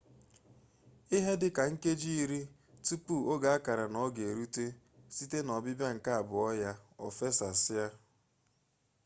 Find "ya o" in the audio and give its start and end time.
6.63-7.07